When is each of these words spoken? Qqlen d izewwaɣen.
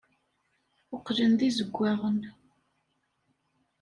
Qqlen 0.99 1.33
d 1.39 1.41
izewwaɣen. 1.47 2.21